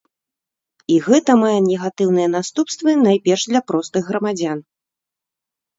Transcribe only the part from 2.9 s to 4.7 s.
найперш для простых грамадзян.